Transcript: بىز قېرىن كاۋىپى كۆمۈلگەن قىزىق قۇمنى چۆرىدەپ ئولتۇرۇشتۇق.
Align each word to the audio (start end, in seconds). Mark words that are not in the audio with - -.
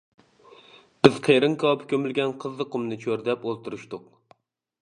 بىز 1.07 1.19
قېرىن 1.27 1.57
كاۋىپى 1.65 1.87
كۆمۈلگەن 1.93 2.33
قىزىق 2.45 2.73
قۇمنى 2.77 3.01
چۆرىدەپ 3.05 3.47
ئولتۇرۇشتۇق. 3.51 4.09